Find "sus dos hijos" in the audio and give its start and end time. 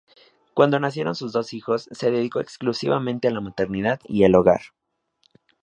1.13-1.87